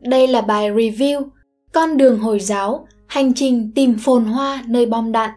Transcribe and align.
Đây 0.00 0.28
là 0.28 0.40
bài 0.40 0.70
review 0.70 1.28
Con 1.72 1.96
đường 1.96 2.18
Hồi 2.18 2.40
giáo, 2.40 2.86
hành 3.06 3.34
trình 3.34 3.72
tìm 3.74 3.98
phồn 3.98 4.24
hoa 4.24 4.62
nơi 4.66 4.86
bom 4.86 5.12
đạn 5.12 5.30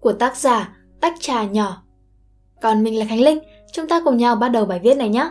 của 0.00 0.12
tác 0.12 0.36
giả 0.36 0.76
Tách 1.00 1.14
Trà 1.20 1.44
Nhỏ. 1.44 1.82
Còn 2.62 2.82
mình 2.82 2.98
là 2.98 3.06
Khánh 3.08 3.20
Linh, 3.20 3.38
chúng 3.72 3.88
ta 3.88 4.00
cùng 4.04 4.16
nhau 4.16 4.36
bắt 4.36 4.48
đầu 4.48 4.64
bài 4.64 4.80
viết 4.82 4.96
này 4.96 5.08
nhé. 5.08 5.28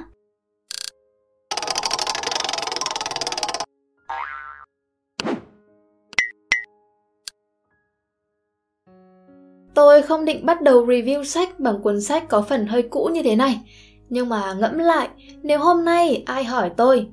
Tôi 9.73 10.01
không 10.01 10.25
định 10.25 10.45
bắt 10.45 10.61
đầu 10.61 10.85
review 10.85 11.23
sách 11.23 11.59
bằng 11.59 11.81
cuốn 11.81 12.01
sách 12.01 12.29
có 12.29 12.41
phần 12.41 12.67
hơi 12.67 12.81
cũ 12.81 13.09
như 13.13 13.23
thế 13.23 13.35
này, 13.35 13.61
nhưng 14.09 14.29
mà 14.29 14.53
ngẫm 14.53 14.77
lại, 14.77 15.09
nếu 15.41 15.59
hôm 15.59 15.85
nay 15.85 16.23
ai 16.25 16.43
hỏi 16.43 16.71
tôi 16.77 17.07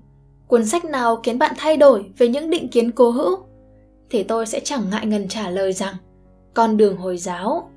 cuốn 0.48 0.66
sách 0.66 0.84
nào 0.84 1.16
khiến 1.16 1.38
bạn 1.38 1.54
thay 1.58 1.76
đổi 1.76 2.04
về 2.18 2.28
những 2.28 2.50
định 2.50 2.68
kiến 2.68 2.91
cố 2.91 3.10
hữu, 3.10 3.38
thì 4.10 4.23
tôi 4.23 4.46
sẽ 4.46 4.60
chẳng 4.60 4.90
ngại 4.90 5.06
ngần 5.06 5.28
trả 5.28 5.50
lời 5.50 5.73
rằng 5.73 5.95
Con 6.54 6.77
đường 6.77 6.96
Hồi 6.96 7.18
giáo. 7.18 7.70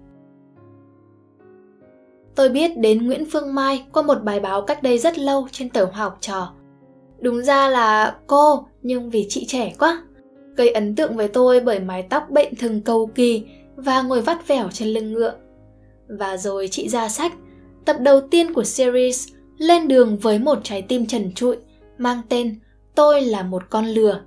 Tôi 2.36 2.49
biết 2.49 2.77
đến 2.77 3.08
Nguyễn 3.08 3.26
Phương 3.32 3.55
Mai 3.55 3.86
qua 3.94 4.04
một 4.04 4.23
bài 4.23 4.40
báo 4.40 4.62
cách 4.62 4.84
đây 4.84 4.98
rất 4.98 5.20
lâu 5.20 5.48
trên 5.52 5.70
tờ 5.70 5.86
Hoa 5.86 6.04
học 6.04 6.18
trò. 6.22 6.54
Đúng 7.20 7.44
ra 7.44 7.70
là 7.70 8.16
cô, 8.27 8.68
nhưng 8.82 9.10
vì 9.10 9.26
chị 9.30 9.46
trẻ 9.48 9.74
quá. 9.80 10.04
Gây 10.55 10.70
ấn 10.70 10.96
tượng 10.96 11.18
với 11.18 11.27
tôi 11.27 11.60
bởi 11.60 11.80
mái 11.80 12.04
tóc 12.04 12.24
bệnh 12.30 12.55
thường 12.55 12.82
cầu 12.82 13.12
kỳ 13.16 13.44
và 13.76 14.02
ngồi 14.02 14.22
vắt 14.22 14.48
vẻo 14.48 14.70
trên 14.74 14.88
lưng 14.88 15.13
ngựa. 15.13 15.34
Và 16.08 16.38
rồi 16.38 16.68
chị 16.72 16.90
ra 16.90 17.10
sách, 17.10 17.34
tập 17.85 17.96
đầu 17.99 18.22
tiên 18.22 18.54
của 18.54 18.63
series 18.63 19.27
lên 19.58 19.88
đường 19.88 20.18
với 20.18 20.40
một 20.40 20.60
trái 20.63 20.82
tim 20.82 21.05
trần 21.05 21.34
trụi 21.34 21.58
mang 22.02 22.22
tên 22.30 22.60
Tôi 22.96 23.22
là 23.22 23.44
một 23.44 23.64
con 23.70 23.86
lừa. 23.86 24.22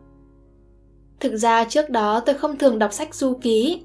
Thực 1.20 1.36
ra 1.36 1.64
trước 1.64 1.90
đó 1.90 2.20
tôi 2.20 2.34
không 2.34 2.58
thường 2.58 2.78
đọc 2.78 2.92
sách 2.92 3.14
du 3.14 3.34
ký, 3.34 3.84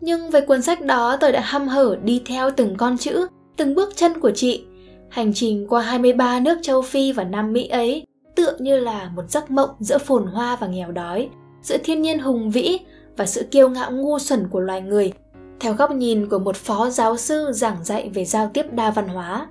nhưng 0.00 0.30
với 0.30 0.40
cuốn 0.40 0.62
sách 0.62 0.84
đó 0.84 1.16
tôi 1.20 1.32
đã 1.32 1.40
hăm 1.40 1.68
hở 1.68 1.96
đi 2.04 2.22
theo 2.26 2.50
từng 2.50 2.76
con 2.76 2.98
chữ, 2.98 3.26
từng 3.56 3.74
bước 3.74 3.96
chân 3.96 4.20
của 4.20 4.30
chị. 4.34 4.64
Hành 5.10 5.32
trình 5.34 5.66
qua 5.68 5.82
23 5.82 6.40
nước 6.40 6.58
châu 6.62 6.82
Phi 6.82 7.12
và 7.12 7.24
Nam 7.24 7.52
Mỹ 7.52 7.68
ấy 7.68 8.06
tựa 8.36 8.56
như 8.58 8.80
là 8.80 9.10
một 9.16 9.22
giấc 9.28 9.50
mộng 9.50 9.70
giữa 9.80 9.98
phồn 9.98 10.26
hoa 10.26 10.56
và 10.56 10.66
nghèo 10.66 10.92
đói, 10.92 11.28
giữa 11.62 11.76
thiên 11.84 12.02
nhiên 12.02 12.18
hùng 12.18 12.50
vĩ 12.50 12.78
và 13.16 13.26
sự 13.26 13.42
kiêu 13.50 13.68
ngạo 13.68 13.92
ngu 13.92 14.18
xuẩn 14.18 14.48
của 14.50 14.60
loài 14.60 14.80
người, 14.80 15.12
theo 15.60 15.74
góc 15.74 15.90
nhìn 15.90 16.28
của 16.28 16.38
một 16.38 16.56
phó 16.56 16.90
giáo 16.90 17.16
sư 17.16 17.52
giảng 17.52 17.84
dạy 17.84 18.10
về 18.14 18.24
giao 18.24 18.50
tiếp 18.54 18.66
đa 18.72 18.90
văn 18.90 19.08
hóa. 19.08 19.48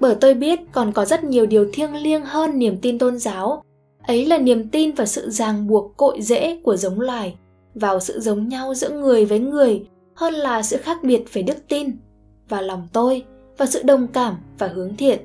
Bởi 0.00 0.14
tôi 0.14 0.34
biết 0.34 0.60
còn 0.72 0.92
có 0.92 1.04
rất 1.04 1.24
nhiều 1.24 1.46
điều 1.46 1.70
thiêng 1.72 1.94
liêng 1.94 2.24
hơn 2.24 2.58
niềm 2.58 2.78
tin 2.82 2.98
tôn 2.98 3.18
giáo, 3.18 3.62
ấy 4.06 4.26
là 4.26 4.38
niềm 4.38 4.68
tin 4.68 4.92
vào 4.92 5.06
sự 5.06 5.30
ràng 5.30 5.66
buộc 5.66 5.96
cội 5.96 6.22
rễ 6.22 6.60
của 6.62 6.76
giống 6.76 7.00
loài, 7.00 7.36
vào 7.74 8.00
sự 8.00 8.20
giống 8.20 8.48
nhau 8.48 8.74
giữa 8.74 8.90
người 8.90 9.24
với 9.24 9.38
người 9.38 9.86
hơn 10.14 10.34
là 10.34 10.62
sự 10.62 10.76
khác 10.76 10.98
biệt 11.02 11.22
về 11.32 11.42
đức 11.42 11.56
tin, 11.68 11.90
và 12.48 12.60
lòng 12.60 12.88
tôi, 12.92 13.24
và 13.58 13.66
sự 13.66 13.82
đồng 13.82 14.06
cảm 14.08 14.34
và 14.58 14.66
hướng 14.68 14.96
thiện. 14.96 15.18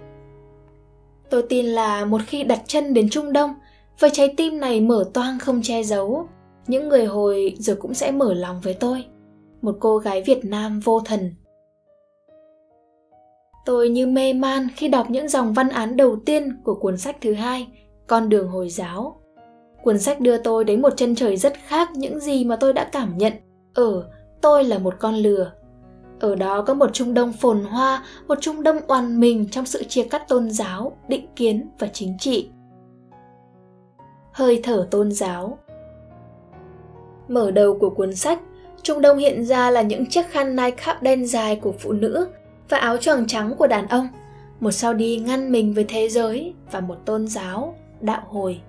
Tôi 1.30 1.44
tin 1.50 1.66
là 1.66 2.06
một 2.06 2.22
khi 2.28 2.44
đặt 2.44 2.62
chân 2.68 2.94
đến 2.94 3.10
Trung 3.10 3.34
Đông, 3.34 3.54
với 4.00 4.10
trái 4.14 4.34
tim 4.38 4.60
này 4.60 4.82
mở 4.82 5.10
toang 5.14 5.40
không 5.40 5.62
che 5.62 5.84
giấu, 5.84 6.28
những 6.68 6.90
người 6.90 7.06
hồi 7.06 7.56
giờ 7.60 7.76
cũng 7.80 7.94
sẽ 7.94 8.12
mở 8.12 8.34
lòng 8.34 8.62
với 8.64 8.74
tôi 8.74 9.06
một 9.62 9.78
cô 9.80 9.98
gái 9.98 10.22
việt 10.22 10.46
nam 10.46 10.80
vô 10.80 11.00
thần 11.00 11.32
tôi 13.66 13.90
như 13.90 14.08
mê 14.08 14.34
man 14.34 14.68
khi 14.76 14.88
đọc 14.88 15.10
những 15.10 15.30
dòng 15.30 15.54
văn 15.54 15.70
án 15.70 15.98
đầu 15.98 16.16
tiên 16.26 16.62
của 16.64 16.76
cuốn 16.76 16.98
sách 16.98 17.18
thứ 17.22 17.34
hai 17.34 17.68
con 18.08 18.30
đường 18.30 18.50
hồi 18.50 18.70
giáo. 18.70 19.22
Cuốn 19.84 20.00
sách 20.00 20.20
đưa 20.20 20.38
tôi 20.38 20.64
đến 20.64 20.82
một 20.82 20.94
chân 20.98 21.16
trời 21.16 21.38
rất 21.38 21.54
khác 21.68 21.90
những 21.96 22.20
gì 22.20 22.46
mà 22.46 22.56
tôi 22.56 22.74
đã 22.74 22.90
cảm 22.92 23.18
nhận. 23.18 23.34
Ở 23.74 24.10
tôi 24.42 24.64
là 24.64 24.78
một 24.78 24.94
con 25.00 25.16
lừa. 25.16 25.52
Ở 26.20 26.36
đó 26.36 26.62
có 26.62 26.74
một 26.74 26.94
trung 26.94 27.14
đông 27.14 27.34
phồn 27.34 27.64
hoa 27.64 28.04
một 28.28 28.38
trung 28.42 28.64
đông 28.64 28.78
oàn 28.88 29.20
mình 29.20 29.48
trong 29.52 29.66
sự 29.66 29.84
chia 29.84 30.04
cắt 30.04 30.28
tôn 30.28 30.52
giáo 30.52 30.98
định 31.08 31.26
kiến 31.36 31.70
và 31.80 31.88
chính 31.88 32.18
trị. 32.20 32.50
Hơi 34.32 34.60
thở 34.64 34.88
tôn 34.92 35.12
giáo. 35.12 35.58
Mở 37.28 37.52
đầu 37.52 37.78
của 37.80 37.90
cuốn 37.90 38.16
sách, 38.16 38.40
Trung 38.84 39.02
Đông 39.02 39.18
hiện 39.18 39.46
ra 39.46 39.72
là 39.72 39.82
những 39.82 40.06
chiếc 40.06 40.28
khăn 40.30 40.56
nai 40.56 40.72
khắp 40.72 41.04
đen 41.04 41.28
dài 41.28 41.56
của 41.56 41.74
phụ 41.80 41.92
nữ 41.92 42.28
và 42.72 42.78
áo 42.78 42.98
choàng 42.98 43.28
trắng 43.28 43.56
của 43.58 43.68
đàn 43.68 43.88
ông, 43.88 44.08
một 44.60 44.72
sao 44.72 44.94
đi 44.94 45.18
ngăn 45.18 45.52
mình 45.52 45.74
với 45.74 45.86
thế 45.90 46.10
giới 46.10 46.54
và 46.72 46.80
một 46.80 46.96
tôn 47.06 47.28
giáo, 47.28 47.76
đạo 48.02 48.22
hồi. 48.28 48.62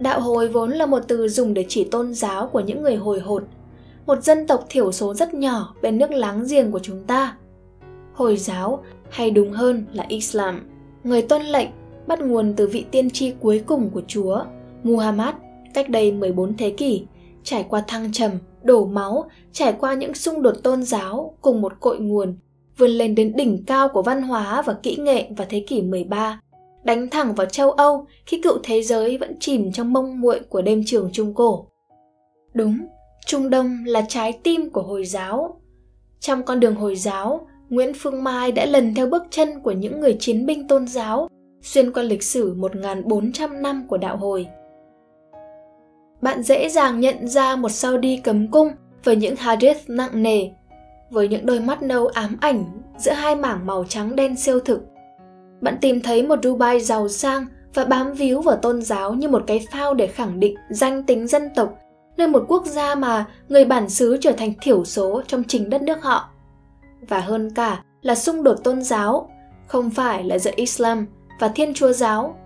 Đạo 0.00 0.20
hồi 0.20 0.48
vốn 0.48 0.70
là 0.70 0.86
một 0.86 1.02
từ 1.08 1.28
dùng 1.28 1.54
để 1.54 1.64
chỉ 1.68 1.84
tôn 1.84 2.14
giáo 2.14 2.46
của 2.46 2.60
những 2.60 2.82
người 2.82 2.96
hồi 2.96 3.20
hột, 3.20 3.42
một 4.06 4.22
dân 4.22 4.46
tộc 4.46 4.64
thiểu 4.68 4.92
số 4.92 5.14
rất 5.14 5.34
nhỏ 5.34 5.74
bên 5.82 5.98
nước 5.98 6.10
láng 6.10 6.44
giềng 6.50 6.72
của 6.72 6.78
chúng 6.78 7.04
ta. 7.04 7.36
Hồi 8.14 8.36
giáo, 8.36 8.84
hay 9.10 9.30
đúng 9.30 9.52
hơn 9.52 9.86
là 9.92 10.04
Islam, 10.08 10.70
người 11.04 11.22
tuân 11.22 11.42
lệnh 11.42 11.68
bắt 12.06 12.20
nguồn 12.20 12.54
từ 12.56 12.66
vị 12.66 12.84
tiên 12.90 13.10
tri 13.10 13.32
cuối 13.40 13.62
cùng 13.66 13.90
của 13.90 14.02
Chúa, 14.06 14.44
Muhammad, 14.82 15.34
cách 15.74 15.88
đây 15.88 16.12
14 16.12 16.56
thế 16.56 16.70
kỷ, 16.70 17.06
trải 17.44 17.66
qua 17.68 17.84
thăng 17.86 18.12
trầm, 18.12 18.30
đổ 18.62 18.84
máu, 18.84 19.30
trải 19.52 19.72
qua 19.72 19.94
những 19.94 20.14
xung 20.14 20.42
đột 20.42 20.54
tôn 20.62 20.82
giáo 20.82 21.34
cùng 21.40 21.60
một 21.60 21.80
cội 21.80 21.98
nguồn, 21.98 22.36
vươn 22.80 22.90
lên 22.90 23.14
đến 23.14 23.32
đỉnh 23.36 23.64
cao 23.66 23.88
của 23.88 24.02
văn 24.02 24.22
hóa 24.22 24.62
và 24.62 24.72
kỹ 24.72 24.96
nghệ 24.96 25.30
vào 25.36 25.46
thế 25.50 25.64
kỷ 25.68 25.82
13, 25.82 26.40
đánh 26.84 27.10
thẳng 27.10 27.34
vào 27.34 27.46
châu 27.46 27.70
Âu 27.70 28.06
khi 28.26 28.40
cựu 28.42 28.58
thế 28.62 28.82
giới 28.82 29.18
vẫn 29.18 29.36
chìm 29.40 29.72
trong 29.72 29.92
mông 29.92 30.20
muội 30.20 30.40
của 30.48 30.62
đêm 30.62 30.82
trường 30.86 31.10
Trung 31.12 31.34
Cổ. 31.34 31.66
Đúng, 32.54 32.78
Trung 33.26 33.50
Đông 33.50 33.84
là 33.86 34.02
trái 34.08 34.38
tim 34.42 34.70
của 34.70 34.82
Hồi 34.82 35.04
giáo. 35.04 35.60
Trong 36.20 36.42
con 36.42 36.60
đường 36.60 36.74
Hồi 36.74 36.96
giáo, 36.96 37.46
Nguyễn 37.68 37.92
Phương 37.96 38.24
Mai 38.24 38.52
đã 38.52 38.66
lần 38.66 38.94
theo 38.94 39.06
bước 39.06 39.22
chân 39.30 39.60
của 39.62 39.72
những 39.72 40.00
người 40.00 40.16
chiến 40.20 40.46
binh 40.46 40.68
tôn 40.68 40.88
giáo 40.88 41.28
xuyên 41.62 41.92
qua 41.92 42.02
lịch 42.02 42.22
sử 42.22 42.54
1.400 42.54 43.60
năm 43.60 43.86
của 43.88 43.98
đạo 43.98 44.16
hồi– 44.16 44.46
bạn 46.22 46.42
dễ 46.42 46.68
dàng 46.68 47.00
nhận 47.00 47.28
ra 47.28 47.56
một 47.56 47.68
Saudi 47.68 48.00
đi 48.00 48.16
cấm 48.16 48.50
cung 48.50 48.68
với 49.04 49.16
những 49.16 49.36
hadith 49.36 49.78
nặng 49.88 50.22
nề, 50.22 50.48
với 51.10 51.28
những 51.28 51.46
đôi 51.46 51.60
mắt 51.60 51.82
nâu 51.82 52.06
ám 52.06 52.36
ảnh 52.40 52.64
giữa 52.98 53.12
hai 53.12 53.36
mảng 53.36 53.66
màu 53.66 53.84
trắng 53.88 54.16
đen 54.16 54.36
siêu 54.36 54.60
thực. 54.60 54.80
Bạn 55.60 55.78
tìm 55.80 56.00
thấy 56.00 56.26
một 56.26 56.38
Dubai 56.42 56.80
giàu 56.80 57.08
sang 57.08 57.46
và 57.74 57.84
bám 57.84 58.12
víu 58.12 58.40
vào 58.40 58.56
tôn 58.56 58.82
giáo 58.82 59.14
như 59.14 59.28
một 59.28 59.42
cái 59.46 59.66
phao 59.72 59.94
để 59.94 60.06
khẳng 60.06 60.40
định 60.40 60.54
danh 60.70 61.02
tính 61.02 61.26
dân 61.26 61.48
tộc, 61.54 61.78
nơi 62.16 62.28
một 62.28 62.44
quốc 62.48 62.66
gia 62.66 62.94
mà 62.94 63.24
người 63.48 63.64
bản 63.64 63.88
xứ 63.88 64.18
trở 64.20 64.32
thành 64.32 64.52
thiểu 64.60 64.84
số 64.84 65.22
trong 65.26 65.44
chính 65.44 65.70
đất 65.70 65.82
nước 65.82 66.02
họ. 66.02 66.28
Và 67.08 67.20
hơn 67.20 67.50
cả 67.54 67.82
là 68.02 68.14
xung 68.14 68.42
đột 68.42 68.64
tôn 68.64 68.82
giáo, 68.82 69.30
không 69.66 69.90
phải 69.90 70.24
là 70.24 70.38
giữa 70.38 70.50
Islam 70.56 71.06
và 71.38 71.48
Thiên 71.48 71.74
Chúa 71.74 71.92
giáo, 71.92 72.36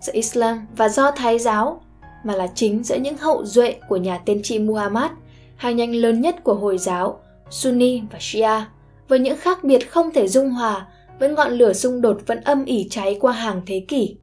giữa 0.00 0.12
Islam 0.12 0.66
và 0.76 0.88
Do 0.88 1.10
Thái 1.10 1.38
giáo 1.38 1.80
mà 2.24 2.36
là 2.36 2.46
chính 2.54 2.84
giữa 2.84 2.96
những 2.96 3.16
hậu 3.16 3.44
duệ 3.44 3.74
của 3.88 3.96
nhà 3.96 4.18
tiên 4.18 4.40
tri 4.42 4.58
Muhammad, 4.58 5.10
hai 5.56 5.74
nhánh 5.74 5.94
lớn 5.94 6.20
nhất 6.20 6.44
của 6.44 6.54
Hồi 6.54 6.78
giáo, 6.78 7.20
Sunni 7.50 8.02
và 8.10 8.18
Shia, 8.20 8.64
với 9.08 9.18
những 9.18 9.38
khác 9.38 9.64
biệt 9.64 9.90
không 9.90 10.10
thể 10.10 10.28
dung 10.28 10.50
hòa 10.50 10.86
với 11.18 11.28
ngọn 11.28 11.52
lửa 11.52 11.72
xung 11.72 12.00
đột 12.00 12.16
vẫn 12.26 12.40
âm 12.40 12.64
ỉ 12.64 12.88
cháy 12.90 13.18
qua 13.20 13.32
hàng 13.32 13.62
thế 13.66 13.84
kỷ. 13.88 14.16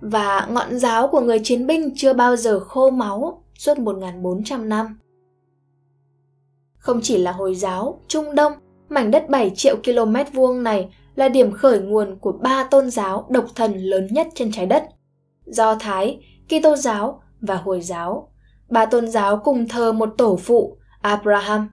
Và 0.00 0.46
ngọn 0.50 0.78
giáo 0.78 1.08
của 1.08 1.20
người 1.20 1.40
chiến 1.44 1.66
binh 1.66 1.90
chưa 1.96 2.12
bao 2.12 2.36
giờ 2.36 2.60
khô 2.60 2.90
máu 2.90 3.42
suốt 3.58 3.78
1.400 3.78 4.68
năm. 4.68 4.98
Không 6.78 7.00
chỉ 7.02 7.18
là 7.18 7.32
Hồi 7.32 7.54
giáo, 7.54 8.00
Trung 8.08 8.34
Đông, 8.34 8.52
mảnh 8.88 9.10
đất 9.10 9.28
7 9.28 9.50
triệu 9.50 9.76
km 9.84 10.14
vuông 10.32 10.62
này 10.62 10.94
là 11.14 11.28
điểm 11.28 11.52
khởi 11.52 11.80
nguồn 11.80 12.18
của 12.18 12.32
ba 12.32 12.64
tôn 12.64 12.90
giáo 12.90 13.26
độc 13.30 13.44
thần 13.54 13.74
lớn 13.74 14.06
nhất 14.10 14.28
trên 14.34 14.52
trái 14.52 14.66
đất. 14.66 14.84
Do 15.46 15.74
Thái, 15.74 16.18
Kitô 16.48 16.76
giáo 16.76 17.22
và 17.40 17.56
Hồi 17.56 17.80
giáo. 17.80 18.32
Ba 18.70 18.86
tôn 18.86 19.08
giáo 19.08 19.36
cùng 19.44 19.68
thờ 19.68 19.92
một 19.92 20.14
tổ 20.18 20.36
phụ, 20.36 20.76
Abraham. 21.00 21.68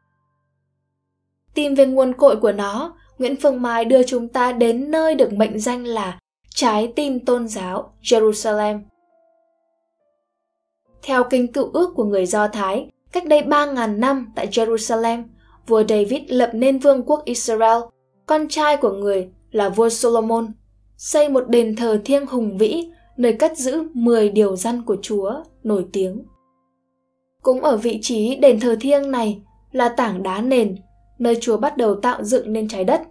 Tìm 1.53 1.75
về 1.75 1.85
nguồn 1.85 2.13
cội 2.13 2.35
của 2.35 2.51
nó, 2.51 2.95
Nguyễn 3.17 3.35
Phương 3.35 3.61
Mai 3.61 3.85
đưa 3.85 4.03
chúng 4.03 4.27
ta 4.27 4.51
đến 4.51 4.91
nơi 4.91 5.15
được 5.15 5.33
mệnh 5.33 5.59
danh 5.59 5.85
là 5.85 6.19
trái 6.55 6.93
tim 6.95 7.19
tôn 7.19 7.47
giáo 7.47 7.93
Jerusalem. 8.01 8.79
Theo 11.03 11.23
kinh 11.23 11.53
cựu 11.53 11.69
ước 11.73 11.93
của 11.95 12.03
người 12.03 12.25
Do 12.25 12.47
Thái, 12.47 12.89
cách 13.11 13.25
đây 13.25 13.41
3.000 13.41 13.99
năm 13.99 14.31
tại 14.35 14.47
Jerusalem, 14.47 15.23
vua 15.67 15.83
David 15.89 16.21
lập 16.27 16.49
nên 16.53 16.79
vương 16.79 17.03
quốc 17.03 17.25
Israel, 17.25 17.81
con 18.25 18.47
trai 18.47 18.77
của 18.77 18.91
người 18.91 19.29
là 19.51 19.69
vua 19.69 19.89
Solomon, 19.89 20.51
xây 20.97 21.29
một 21.29 21.49
đền 21.49 21.75
thờ 21.75 22.01
thiêng 22.05 22.25
hùng 22.25 22.57
vĩ 22.57 22.89
nơi 23.17 23.33
cất 23.33 23.57
giữ 23.57 23.83
10 23.93 24.29
điều 24.29 24.55
dân 24.55 24.81
của 24.81 24.97
Chúa 25.01 25.33
nổi 25.63 25.85
tiếng. 25.93 26.23
Cũng 27.41 27.61
ở 27.61 27.77
vị 27.77 27.99
trí 28.01 28.35
đền 28.35 28.59
thờ 28.59 28.77
thiêng 28.81 29.11
này 29.11 29.41
là 29.71 29.89
tảng 29.89 30.23
đá 30.23 30.41
nền, 30.41 30.75
nơi 31.19 31.37
Chúa 31.41 31.57
bắt 31.57 31.77
đầu 31.77 31.95
tạo 31.95 32.23
dựng 32.23 32.53
nên 32.53 32.67
trái 32.67 32.83
đất, 32.83 33.01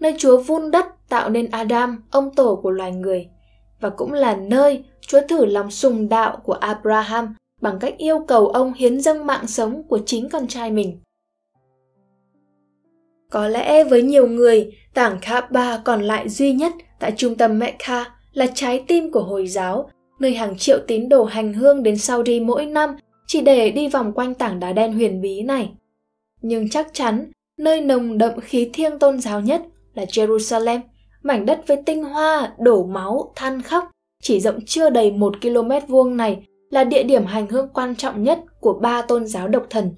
nơi 0.00 0.14
Chúa 0.18 0.42
vun 0.42 0.70
đất 0.70 0.86
tạo 1.08 1.30
nên 1.30 1.50
Adam, 1.50 2.02
ông 2.10 2.34
tổ 2.34 2.56
của 2.62 2.70
loài 2.70 2.92
người. 2.92 3.28
và 3.80 3.90
cũng 3.90 4.12
là 4.12 4.36
nơi 4.36 4.84
Chúa 5.00 5.20
thử 5.28 5.44
lòng 5.44 5.70
sùng 5.70 6.08
đạo 6.08 6.40
của 6.44 6.52
Abraham 6.52 7.34
bằng 7.60 7.78
cách 7.78 7.94
yêu 7.98 8.24
cầu 8.28 8.48
ông 8.48 8.72
hiến 8.72 9.00
dâng 9.00 9.26
mạng 9.26 9.46
sống 9.46 9.82
của 9.88 9.98
chính 10.06 10.28
con 10.28 10.46
trai 10.46 10.70
mình. 10.70 11.00
Có 13.30 13.48
lẽ 13.48 13.84
với 13.84 14.02
nhiều 14.02 14.28
người, 14.28 14.72
tảng 14.94 15.18
Kaaba 15.22 15.82
còn 15.84 16.02
lại 16.02 16.28
duy 16.28 16.52
nhất 16.52 16.72
tại 17.00 17.12
trung 17.16 17.34
tâm 17.34 17.58
Mecca 17.58 18.04
là 18.32 18.46
trái 18.54 18.84
tim 18.88 19.12
của 19.12 19.22
Hồi 19.22 19.46
giáo, 19.46 19.90
nơi 20.18 20.34
hàng 20.34 20.58
triệu 20.58 20.78
tín 20.86 21.08
đồ 21.08 21.24
hành 21.24 21.52
hương 21.52 21.82
đến 21.82 21.98
Saudi 21.98 22.40
mỗi 22.40 22.66
năm 22.66 22.96
chỉ 23.26 23.40
để 23.40 23.70
đi 23.70 23.88
vòng 23.88 24.12
quanh 24.12 24.34
tảng 24.34 24.60
đá 24.60 24.72
đen 24.72 24.92
huyền 24.92 25.20
bí 25.20 25.42
này. 25.42 25.72
Nhưng 26.42 26.68
chắc 26.68 26.88
chắn, 26.92 27.30
nơi 27.58 27.80
nồng 27.80 28.18
đậm 28.18 28.40
khí 28.40 28.70
thiêng 28.72 28.98
tôn 28.98 29.20
giáo 29.20 29.40
nhất 29.40 29.62
là 29.94 30.04
Jerusalem, 30.04 30.80
mảnh 31.22 31.46
đất 31.46 31.60
với 31.66 31.82
tinh 31.86 32.04
hoa, 32.04 32.52
đổ 32.58 32.84
máu, 32.84 33.32
than 33.36 33.62
khóc, 33.62 33.90
chỉ 34.22 34.40
rộng 34.40 34.58
chưa 34.66 34.90
đầy 34.90 35.10
một 35.10 35.34
km 35.42 35.70
vuông 35.88 36.16
này 36.16 36.46
là 36.70 36.84
địa 36.84 37.02
điểm 37.02 37.26
hành 37.26 37.46
hương 37.46 37.68
quan 37.74 37.96
trọng 37.96 38.22
nhất 38.22 38.38
của 38.60 38.72
ba 38.72 39.02
tôn 39.02 39.26
giáo 39.26 39.48
độc 39.48 39.66
thần. 39.70 39.94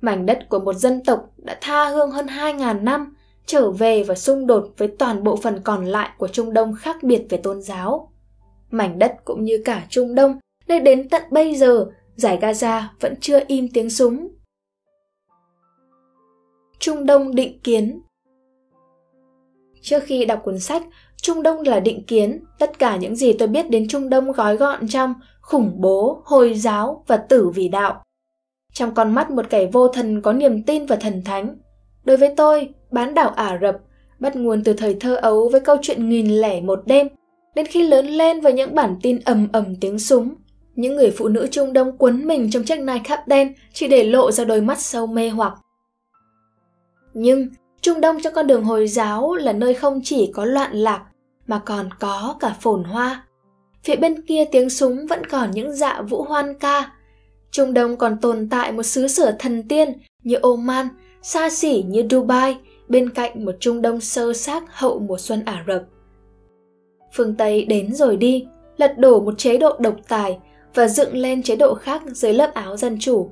Mảnh 0.00 0.26
đất 0.26 0.48
của 0.48 0.58
một 0.58 0.72
dân 0.72 1.04
tộc 1.04 1.30
đã 1.36 1.58
tha 1.60 1.88
hương 1.88 2.10
hơn 2.10 2.26
2.000 2.26 2.82
năm, 2.84 3.16
trở 3.46 3.70
về 3.70 4.02
và 4.02 4.14
xung 4.14 4.46
đột 4.46 4.68
với 4.76 4.88
toàn 4.88 5.24
bộ 5.24 5.36
phần 5.36 5.60
còn 5.64 5.86
lại 5.86 6.10
của 6.18 6.28
Trung 6.28 6.52
Đông 6.52 6.74
khác 6.74 6.96
biệt 7.02 7.22
về 7.28 7.38
tôn 7.38 7.62
giáo. 7.62 8.12
Mảnh 8.70 8.98
đất 8.98 9.16
cũng 9.24 9.44
như 9.44 9.62
cả 9.64 9.86
Trung 9.88 10.14
Đông, 10.14 10.38
nơi 10.68 10.80
đến 10.80 11.08
tận 11.08 11.22
bây 11.30 11.54
giờ, 11.54 11.86
giải 12.16 12.38
Gaza 12.40 12.82
vẫn 13.00 13.14
chưa 13.20 13.40
im 13.46 13.68
tiếng 13.74 13.90
súng. 13.90 14.28
Trung 16.78 17.06
Đông 17.06 17.34
định 17.34 17.60
kiến 17.60 18.00
Trước 19.82 20.02
khi 20.06 20.24
đọc 20.24 20.40
cuốn 20.44 20.58
sách, 20.58 20.82
Trung 21.22 21.42
Đông 21.42 21.60
là 21.60 21.80
định 21.80 22.04
kiến, 22.06 22.44
tất 22.58 22.78
cả 22.78 22.96
những 22.96 23.16
gì 23.16 23.32
tôi 23.32 23.48
biết 23.48 23.70
đến 23.70 23.88
Trung 23.88 24.08
Đông 24.08 24.32
gói 24.32 24.56
gọn 24.56 24.88
trong 24.88 25.14
khủng 25.40 25.72
bố, 25.76 26.22
hồi 26.24 26.54
giáo 26.54 27.04
và 27.06 27.16
tử 27.16 27.50
vì 27.54 27.68
đạo. 27.68 28.02
Trong 28.72 28.94
con 28.94 29.14
mắt 29.14 29.30
một 29.30 29.50
kẻ 29.50 29.66
vô 29.72 29.88
thần 29.88 30.22
có 30.22 30.32
niềm 30.32 30.62
tin 30.62 30.86
vào 30.86 30.98
thần 30.98 31.22
thánh. 31.24 31.56
Đối 32.04 32.16
với 32.16 32.34
tôi, 32.36 32.68
bán 32.90 33.14
đảo 33.14 33.28
Ả 33.28 33.58
Rập 33.62 33.76
bắt 34.18 34.36
nguồn 34.36 34.64
từ 34.64 34.72
thời 34.72 34.96
thơ 35.00 35.14
ấu 35.14 35.48
với 35.48 35.60
câu 35.60 35.76
chuyện 35.82 36.08
nghìn 36.08 36.40
lẻ 36.40 36.60
một 36.60 36.82
đêm, 36.86 37.08
đến 37.54 37.66
khi 37.66 37.82
lớn 37.82 38.06
lên 38.06 38.40
với 38.40 38.52
những 38.52 38.74
bản 38.74 38.96
tin 39.02 39.20
ầm 39.24 39.48
ầm 39.52 39.76
tiếng 39.80 39.98
súng. 39.98 40.34
Những 40.74 40.96
người 40.96 41.10
phụ 41.10 41.28
nữ 41.28 41.48
Trung 41.50 41.72
Đông 41.72 41.98
quấn 41.98 42.26
mình 42.26 42.50
trong 42.50 42.64
chiếc 42.64 42.80
nai 42.80 43.00
khắp 43.04 43.28
đen 43.28 43.54
chỉ 43.72 43.88
để 43.88 44.04
lộ 44.04 44.32
ra 44.32 44.44
đôi 44.44 44.60
mắt 44.60 44.80
sâu 44.80 45.06
mê 45.06 45.28
hoặc. 45.28 45.52
Nhưng 47.20 47.48
Trung 47.80 48.00
Đông 48.00 48.20
trong 48.20 48.34
con 48.34 48.46
đường 48.46 48.64
Hồi 48.64 48.88
giáo 48.88 49.34
là 49.34 49.52
nơi 49.52 49.74
không 49.74 50.00
chỉ 50.04 50.30
có 50.34 50.44
loạn 50.44 50.72
lạc 50.72 51.04
mà 51.46 51.60
còn 51.64 51.88
có 52.00 52.36
cả 52.40 52.56
phồn 52.60 52.84
hoa. 52.84 53.24
Phía 53.84 53.96
bên 53.96 54.22
kia 54.22 54.44
tiếng 54.44 54.70
súng 54.70 55.06
vẫn 55.06 55.26
còn 55.26 55.50
những 55.50 55.72
dạ 55.72 56.02
vũ 56.02 56.22
hoan 56.22 56.58
ca. 56.58 56.92
Trung 57.50 57.74
Đông 57.74 57.96
còn 57.96 58.18
tồn 58.20 58.48
tại 58.50 58.72
một 58.72 58.82
xứ 58.82 59.08
sở 59.08 59.36
thần 59.38 59.68
tiên 59.68 59.92
như 60.22 60.36
Oman, 60.42 60.88
xa 61.22 61.50
xỉ 61.50 61.82
như 61.82 62.04
Dubai, 62.10 62.56
bên 62.88 63.10
cạnh 63.10 63.44
một 63.44 63.54
Trung 63.60 63.82
Đông 63.82 64.00
sơ 64.00 64.32
xác 64.32 64.64
hậu 64.68 64.98
mùa 64.98 65.18
xuân 65.18 65.44
Ả 65.44 65.64
Rập. 65.66 65.82
Phương 67.12 67.34
Tây 67.34 67.64
đến 67.64 67.94
rồi 67.94 68.16
đi, 68.16 68.46
lật 68.76 68.98
đổ 68.98 69.20
một 69.20 69.38
chế 69.38 69.58
độ 69.58 69.76
độc 69.80 69.96
tài 70.08 70.38
và 70.74 70.88
dựng 70.88 71.16
lên 71.16 71.42
chế 71.42 71.56
độ 71.56 71.74
khác 71.74 72.02
dưới 72.06 72.32
lớp 72.32 72.54
áo 72.54 72.76
dân 72.76 72.96
chủ. 73.00 73.30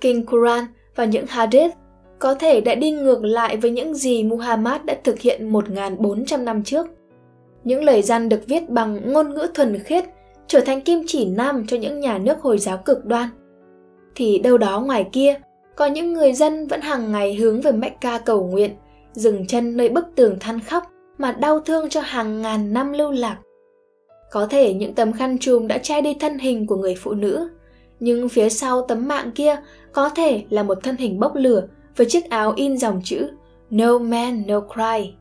Kinh 0.00 0.26
Quran 0.26 0.64
và 0.96 1.04
những 1.04 1.26
Hadith 1.26 1.72
có 2.18 2.34
thể 2.34 2.60
đã 2.60 2.74
đi 2.74 2.90
ngược 2.90 3.24
lại 3.24 3.56
với 3.56 3.70
những 3.70 3.94
gì 3.94 4.22
Muhammad 4.22 4.80
đã 4.84 4.96
thực 5.04 5.18
hiện 5.18 5.52
1.400 5.52 6.44
năm 6.44 6.62
trước. 6.62 6.86
Những 7.64 7.84
lời 7.84 8.02
gian 8.02 8.28
được 8.28 8.40
viết 8.46 8.70
bằng 8.70 9.12
ngôn 9.12 9.34
ngữ 9.34 9.48
thuần 9.54 9.78
khiết 9.78 10.04
trở 10.46 10.60
thành 10.60 10.80
kim 10.80 11.02
chỉ 11.06 11.26
nam 11.26 11.66
cho 11.68 11.76
những 11.76 12.00
nhà 12.00 12.18
nước 12.18 12.40
Hồi 12.40 12.58
giáo 12.58 12.78
cực 12.84 13.04
đoan. 13.04 13.28
Thì 14.14 14.38
đâu 14.38 14.58
đó 14.58 14.80
ngoài 14.80 15.08
kia, 15.12 15.34
có 15.76 15.86
những 15.86 16.12
người 16.12 16.32
dân 16.32 16.66
vẫn 16.66 16.80
hàng 16.80 17.12
ngày 17.12 17.34
hướng 17.34 17.60
về 17.60 17.72
Mecca 17.72 18.18
cầu 18.18 18.46
nguyện, 18.46 18.70
dừng 19.12 19.46
chân 19.46 19.76
nơi 19.76 19.88
bức 19.88 20.06
tường 20.14 20.36
than 20.40 20.60
khóc 20.60 20.84
mà 21.18 21.32
đau 21.32 21.60
thương 21.60 21.88
cho 21.88 22.00
hàng 22.00 22.42
ngàn 22.42 22.72
năm 22.72 22.92
lưu 22.92 23.10
lạc. 23.10 23.38
Có 24.30 24.46
thể 24.46 24.74
những 24.74 24.94
tấm 24.94 25.12
khăn 25.12 25.38
trùm 25.38 25.66
đã 25.66 25.78
che 25.78 26.00
đi 26.00 26.16
thân 26.20 26.38
hình 26.38 26.66
của 26.66 26.76
người 26.76 26.94
phụ 26.94 27.12
nữ, 27.12 27.48
nhưng 28.00 28.28
phía 28.28 28.48
sau 28.48 28.82
tấm 28.88 29.08
mạng 29.08 29.30
kia 29.34 29.56
có 29.92 30.08
thể 30.08 30.44
là 30.50 30.62
một 30.62 30.78
thân 30.82 30.96
hình 30.96 31.20
bốc 31.20 31.32
lửa 31.36 31.66
với 31.96 32.06
chiếc 32.06 32.30
áo 32.30 32.52
in 32.56 32.76
dòng 32.76 33.00
chữ 33.04 33.28
No 33.70 33.98
Man 33.98 34.42
No 34.46 34.60
Cry. 34.60 35.14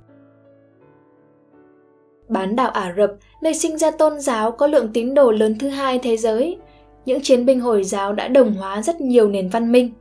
Bán 2.30 2.56
đảo 2.56 2.69
Ả 2.69 2.94
Rập, 2.98 3.12
nơi 3.42 3.54
sinh 3.54 3.77
ra 3.77 3.92
tôn 3.92 4.19
giáo 4.19 4.51
có 4.51 4.68
lượng 4.68 4.89
tín 4.94 5.13
đồ 5.13 5.31
lớn 5.31 5.56
thứ 5.60 5.69
hai 5.69 6.00
thế 6.00 6.18
giới, 6.18 6.57
những 7.06 7.22
chiến 7.22 7.45
binh 7.45 7.60
Hồi 7.60 7.83
giáo 7.83 8.13
đã 8.13 8.27
đồng 8.27 8.54
hóa 8.54 8.81
rất 8.81 9.01
nhiều 9.01 9.30
nền 9.30 9.50
văn 9.50 9.72
minh. 9.72 9.92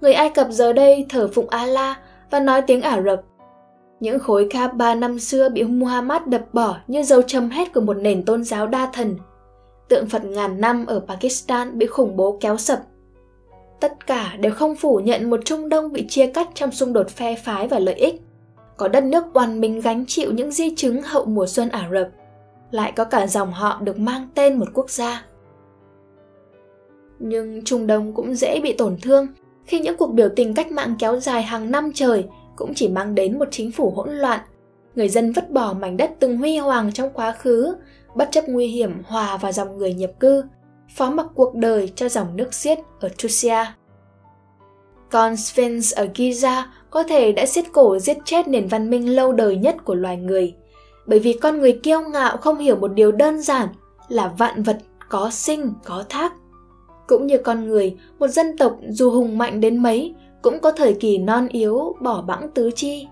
Người 0.00 0.12
Ai 0.12 0.30
Cập 0.30 0.46
giờ 0.50 0.72
đây 0.72 1.06
thờ 1.08 1.28
phụng 1.34 1.48
Allah 1.48 1.96
và 2.30 2.40
nói 2.40 2.62
tiếng 2.62 2.82
Ả 2.82 3.02
Rập. 3.02 3.22
Những 4.00 4.18
khối 4.18 4.46
Kaaba 4.50 4.94
năm 4.94 5.18
xưa 5.18 5.48
bị 5.48 5.62
Muhammad 5.62 6.22
đập 6.26 6.42
bỏ 6.52 6.76
như 6.86 7.02
dấu 7.02 7.22
chấm 7.22 7.50
hết 7.50 7.72
của 7.74 7.80
một 7.80 7.94
nền 7.94 8.24
tôn 8.24 8.44
giáo 8.44 8.66
đa 8.66 8.90
thần. 8.92 9.16
Tượng 9.88 10.06
Phật 10.06 10.24
ngàn 10.24 10.60
năm 10.60 10.86
ở 10.86 11.00
Pakistan 11.08 11.78
bị 11.78 11.86
khủng 11.86 12.16
bố 12.16 12.38
kéo 12.40 12.56
sập 12.56 12.78
tất 13.82 14.06
cả 14.06 14.36
đều 14.40 14.52
không 14.52 14.76
phủ 14.76 15.00
nhận 15.04 15.30
một 15.30 15.40
Trung 15.44 15.68
Đông 15.68 15.92
bị 15.92 16.06
chia 16.08 16.26
cắt 16.26 16.48
trong 16.54 16.70
xung 16.70 16.92
đột 16.92 17.08
phe 17.10 17.34
phái 17.34 17.68
và 17.68 17.78
lợi 17.78 17.94
ích. 17.94 18.22
Có 18.76 18.88
đất 18.88 19.04
nước 19.04 19.24
oằn 19.34 19.60
mình 19.60 19.80
gánh 19.80 20.04
chịu 20.06 20.32
những 20.32 20.52
di 20.52 20.74
chứng 20.74 21.02
hậu 21.02 21.24
mùa 21.24 21.46
xuân 21.46 21.68
Ả 21.68 21.88
Rập, 21.92 22.08
lại 22.70 22.92
có 22.96 23.04
cả 23.04 23.26
dòng 23.26 23.52
họ 23.52 23.80
được 23.82 23.98
mang 23.98 24.28
tên 24.34 24.58
một 24.58 24.68
quốc 24.74 24.90
gia. 24.90 25.24
Nhưng 27.18 27.64
Trung 27.64 27.86
Đông 27.86 28.12
cũng 28.14 28.34
dễ 28.34 28.60
bị 28.60 28.72
tổn 28.72 28.96
thương 29.02 29.26
khi 29.64 29.80
những 29.80 29.96
cuộc 29.96 30.12
biểu 30.12 30.28
tình 30.36 30.54
cách 30.54 30.72
mạng 30.72 30.94
kéo 30.98 31.20
dài 31.20 31.42
hàng 31.42 31.70
năm 31.70 31.90
trời 31.94 32.24
cũng 32.56 32.74
chỉ 32.74 32.88
mang 32.88 33.14
đến 33.14 33.38
một 33.38 33.48
chính 33.50 33.72
phủ 33.72 33.90
hỗn 33.90 34.10
loạn. 34.10 34.40
Người 34.94 35.08
dân 35.08 35.32
vứt 35.32 35.50
bỏ 35.50 35.72
mảnh 35.80 35.96
đất 35.96 36.10
từng 36.18 36.36
huy 36.36 36.56
hoàng 36.56 36.92
trong 36.92 37.10
quá 37.10 37.32
khứ, 37.32 37.74
bất 38.14 38.28
chấp 38.32 38.44
nguy 38.48 38.66
hiểm 38.66 39.02
hòa 39.04 39.36
vào 39.36 39.52
dòng 39.52 39.78
người 39.78 39.94
nhập 39.94 40.10
cư, 40.20 40.44
phó 40.96 41.10
mặc 41.10 41.26
cuộc 41.34 41.54
đời 41.54 41.92
cho 41.96 42.08
dòng 42.08 42.36
nước 42.36 42.54
xiết 42.54 42.78
ở 43.00 43.08
Tusia. 43.22 43.64
Còn 45.10 45.36
Sphinx 45.36 45.94
ở 45.94 46.08
Giza 46.14 46.62
có 46.90 47.02
thể 47.02 47.32
đã 47.32 47.46
xiết 47.46 47.64
cổ 47.72 47.98
giết 47.98 48.18
chết 48.24 48.48
nền 48.48 48.68
văn 48.68 48.90
minh 48.90 49.16
lâu 49.16 49.32
đời 49.32 49.56
nhất 49.56 49.76
của 49.84 49.94
loài 49.94 50.16
người, 50.16 50.54
bởi 51.06 51.18
vì 51.18 51.32
con 51.32 51.58
người 51.58 51.80
kiêu 51.82 52.00
ngạo 52.00 52.36
không 52.36 52.58
hiểu 52.58 52.76
một 52.76 52.88
điều 52.88 53.12
đơn 53.12 53.42
giản 53.42 53.68
là 54.08 54.32
vạn 54.38 54.62
vật 54.62 54.78
có 55.08 55.30
sinh, 55.30 55.72
có 55.84 56.04
thác. 56.08 56.32
Cũng 57.08 57.26
như 57.26 57.38
con 57.38 57.68
người, 57.68 57.96
một 58.18 58.28
dân 58.28 58.56
tộc 58.58 58.76
dù 58.88 59.10
hùng 59.10 59.38
mạnh 59.38 59.60
đến 59.60 59.82
mấy 59.82 60.14
cũng 60.42 60.58
có 60.58 60.72
thời 60.72 60.94
kỳ 60.94 61.18
non 61.18 61.48
yếu, 61.48 61.96
bỏ 62.00 62.22
bẵng 62.22 62.50
tứ 62.54 62.70
chi. 62.76 63.06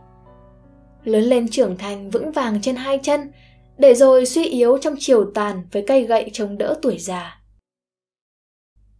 Lớn 1.04 1.22
lên 1.22 1.48
trưởng 1.48 1.76
thành 1.76 2.10
vững 2.10 2.32
vàng 2.32 2.60
trên 2.62 2.76
hai 2.76 2.98
chân, 3.02 3.32
để 3.78 3.94
rồi 3.94 4.26
suy 4.26 4.44
yếu 4.44 4.78
trong 4.78 4.94
chiều 4.98 5.24
tàn 5.34 5.62
với 5.72 5.84
cây 5.86 6.02
gậy 6.02 6.30
chống 6.32 6.58
đỡ 6.58 6.74
tuổi 6.82 6.98
già. 6.98 7.39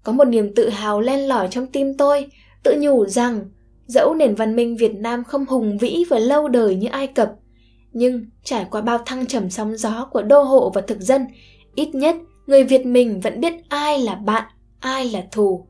Có 0.02 0.12
một 0.12 0.24
niềm 0.24 0.54
tự 0.54 0.68
hào 0.68 1.00
len 1.00 1.28
lỏi 1.28 1.48
trong 1.50 1.66
tim 1.66 1.94
tôi, 1.94 2.26
tự 2.62 2.76
nhủ 2.80 3.06
rằng 3.06 3.40
dẫu 3.86 4.14
nền 4.14 4.34
văn 4.34 4.56
minh 4.56 4.76
Việt 4.76 4.94
Nam 4.94 5.24
không 5.24 5.46
hùng 5.46 5.78
vĩ 5.78 6.04
và 6.08 6.18
lâu 6.18 6.48
đời 6.48 6.76
như 6.76 6.88
Ai 6.88 7.06
Cập, 7.06 7.32
nhưng 7.92 8.24
trải 8.44 8.66
qua 8.70 8.80
bao 8.80 8.98
thăng 8.98 9.26
trầm 9.26 9.50
sóng 9.50 9.76
gió 9.76 10.08
của 10.12 10.22
đô 10.22 10.42
hộ 10.42 10.70
và 10.74 10.80
thực 10.80 11.00
dân, 11.00 11.26
ít 11.74 11.94
nhất 11.94 12.16
người 12.46 12.64
Việt 12.64 12.86
mình 12.86 13.20
vẫn 13.20 13.40
biết 13.40 13.52
ai 13.68 13.98
là 13.98 14.14
bạn, 14.14 14.44
ai 14.80 15.10
là 15.10 15.24
thù. 15.32 15.66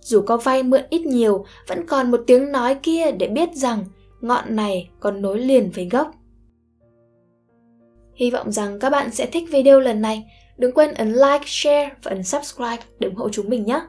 Dù 0.00 0.22
có 0.22 0.36
vay 0.36 0.62
mượn 0.62 0.82
ít 0.90 1.00
nhiều, 1.00 1.44
vẫn 1.68 1.86
còn 1.86 2.10
một 2.10 2.20
tiếng 2.26 2.52
nói 2.52 2.76
kia 2.82 3.10
để 3.10 3.28
biết 3.28 3.48
rằng 3.54 3.84
ngọn 4.20 4.56
này 4.56 4.90
còn 5.00 5.22
nối 5.22 5.38
liền 5.38 5.70
với 5.70 5.88
gốc. 5.88 6.10
Hy 8.14 8.30
vọng 8.30 8.52
rằng 8.52 8.78
các 8.78 8.90
bạn 8.90 9.10
sẽ 9.10 9.26
thích 9.26 9.44
video 9.52 9.80
lần 9.80 10.00
này. 10.00 10.24
Đừng 10.58 10.72
quên 10.72 10.94
ấn 10.94 11.12
like, 11.12 11.44
share 11.46 11.90
và 12.02 12.10
ấn 12.10 12.22
subscribe 12.22 12.82
để 12.98 13.08
ủng 13.08 13.16
hộ 13.16 13.28
chúng 13.28 13.48
mình 13.48 13.64
nhé. 13.66 13.80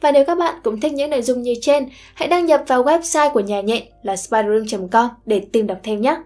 Và 0.00 0.12
nếu 0.12 0.24
các 0.24 0.38
bạn 0.38 0.54
cũng 0.64 0.80
thích 0.80 0.92
những 0.92 1.10
nội 1.10 1.22
dung 1.22 1.42
như 1.42 1.54
trên, 1.60 1.88
hãy 2.14 2.28
đăng 2.28 2.46
nhập 2.46 2.64
vào 2.66 2.84
website 2.84 3.30
của 3.30 3.40
nhà 3.40 3.60
nhện 3.60 3.82
là 4.02 4.16
spiderroom.com 4.16 5.08
để 5.26 5.46
tìm 5.52 5.66
đọc 5.66 5.78
thêm 5.82 6.00
nhé. 6.00 6.16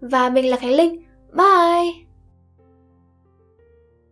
Và 0.00 0.30
mình 0.30 0.50
là 0.50 0.56
Khánh 0.56 0.72
Linh. 0.72 1.02
Bye! 1.32 2.03